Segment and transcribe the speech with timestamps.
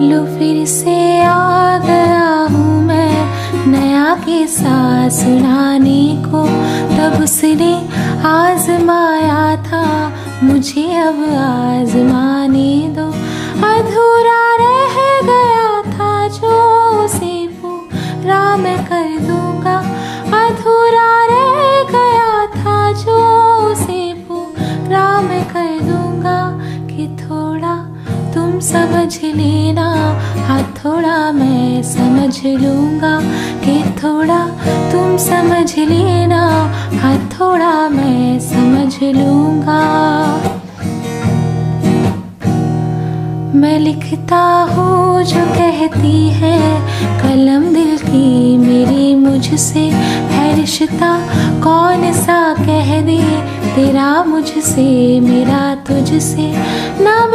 [0.00, 3.24] लो, फिर से आ गया हूँ मैं।
[3.66, 6.46] नया के किस्सा सुनाने को
[6.96, 7.88] तब उसने
[8.24, 13.06] आजमाया था। मुझे अब आजमाने दो।
[13.66, 16.54] अधूरा रह गया था जो
[17.04, 19.49] उसे पूरा मैं कर दूँगा
[28.60, 29.86] समझ लेना
[30.46, 33.20] हाँ थोड़ा मैं समझ लूँगा
[33.64, 34.46] कि थोड़ा
[34.92, 36.72] तुम समझ लेना
[37.02, 39.80] हाँ थोड़ा मैं समझ लूँगा।
[43.54, 46.80] मैं लिखता हूँ जो कहती है।
[47.22, 49.90] कलम दिल की मेरी मुझसे।
[50.30, 51.28] है रिश्ता
[51.60, 53.60] कौन सा कह दे?
[53.74, 56.52] तेरा मुझसे, मेरा तुझसे।
[57.04, 57.29] ना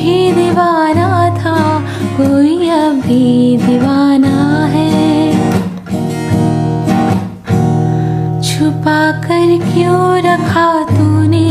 [0.00, 1.56] भी दीवाना था,
[2.16, 5.32] कोई अब भी दीवाना है।
[8.42, 11.48] छुपा कर क्यों रखा तूने?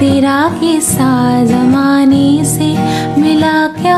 [0.00, 2.70] तेरा किस्सा जमाने से
[3.20, 3.96] मिला क्या?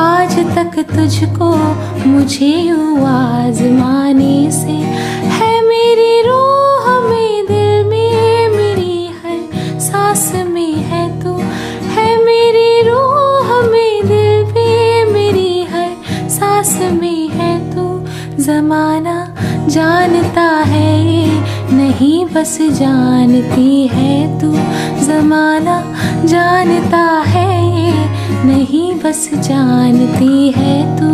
[0.00, 1.50] आज तक तुझको
[2.08, 4.78] मुझे यूँ आजमाने से
[20.34, 24.50] जानता है ये नहीं बस जानती है तू।
[25.06, 25.76] जमाना
[26.26, 27.92] जानता है ये
[28.44, 31.10] नहीं बस जानती है तू।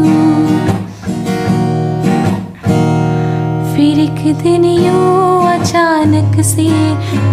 [3.75, 6.69] फिर एक दिन यूँ अचानक से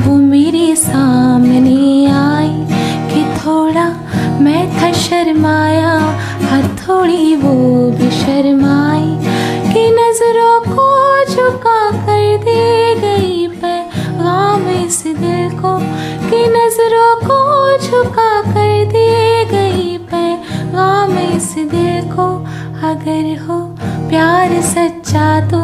[0.03, 2.55] वो मेरे सामने आई
[3.11, 3.87] कि थोड़ा
[4.41, 5.95] मैं था शर्माया
[6.51, 7.55] हथौड़ी वो
[7.91, 8.76] भी शर्माई
[22.87, 23.55] अगर हो
[24.09, 25.59] प्यार सच्चा तो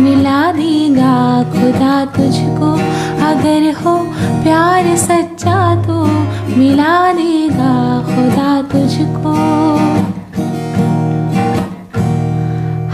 [0.00, 1.16] मिला देगा
[1.50, 2.70] खुदा तुझको।
[3.26, 3.94] अगर हो
[4.42, 5.96] प्यार सच्चा तो
[6.56, 7.74] मिला देगा
[8.08, 9.34] खुदा तुझको।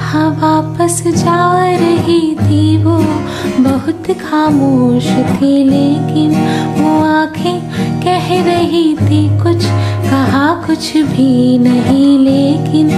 [0.03, 1.43] हाँ वापस जा
[1.77, 2.99] रही थी वो,
[3.65, 6.31] बहुत खामोश थी, लेकिन
[6.77, 7.61] वो आँखें
[8.03, 9.65] कह रही थी, कुछ
[10.11, 12.91] कहा कुछ भी नहीं, लेकिन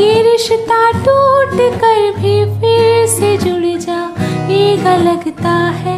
[0.00, 4.00] ये रिश्ता टूट कर भी फिर से जुड़ जा
[4.50, 5.96] ये लगता है।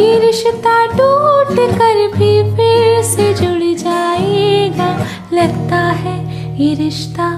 [0.00, 4.88] ये रिश्ता टूट कर भी फिर से जुड़ जाएगा,
[5.32, 6.16] लगता है।
[6.58, 7.28] ये रिश्ता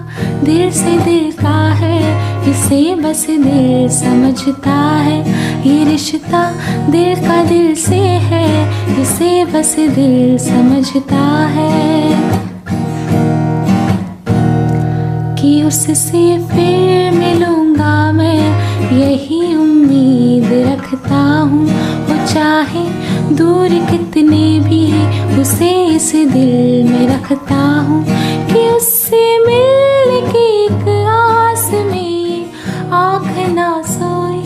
[0.44, 2.00] दिल से दिल का है,
[2.50, 5.18] इसे बस दिल समझता है।
[5.68, 6.42] ये रिश्ता
[6.90, 8.00] दिल का दिल से
[8.30, 8.48] है,
[9.02, 12.05] इसे बस दिल समझता है।
[15.66, 21.64] उससे फिर मिलूँगा मैं। यही उम्मीद रखता हूँ।
[22.06, 22.84] वो चाहे
[23.34, 28.04] दूर कितने भी है, उसे इस दिल में रखता हूँ
[28.48, 32.46] कि उससे मिलने की एक आस में
[32.94, 34.42] आँख ना सोई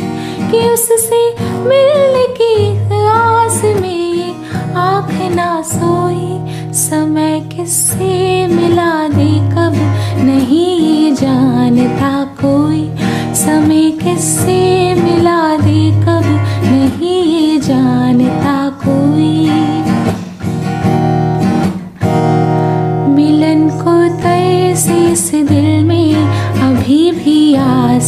[0.50, 1.22] कि उससे
[1.68, 2.54] मिलने की
[3.08, 8.79] आस में आँख ना सोई समय किससे मिला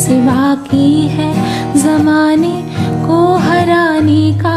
[0.02, 1.32] आस बाकी है।
[1.74, 2.54] जमाने
[3.06, 4.54] को हराने का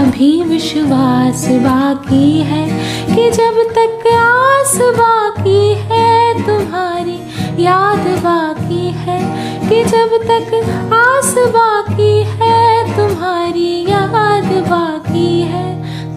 [0.00, 2.64] अभी विश्वास बाकी है
[3.06, 7.18] कि जब तक आस बाकी है, तुम्हारी
[7.64, 9.20] याद बाकी है
[9.68, 10.52] कि जब तक
[10.92, 15.68] आस बाकी है, तुम्हारी याद बाकी है।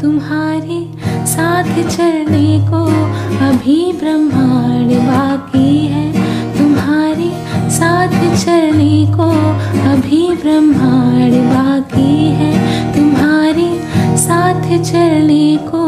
[0.02, 0.86] तुम्हारे
[1.26, 2.86] साथ चलने को
[3.48, 5.47] अभी ब्रह्मांड बाकी
[10.42, 12.52] ब्रह्मांड बाकी है
[12.96, 13.70] तुम्हारे
[14.18, 15.84] साथ चलने को।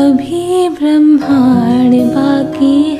[0.00, 2.91] अभी ब्रह्मांड बाकी